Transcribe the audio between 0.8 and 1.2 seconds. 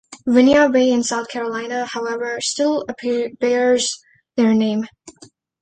in